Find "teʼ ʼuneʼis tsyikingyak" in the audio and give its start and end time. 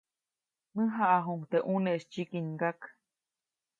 1.49-2.79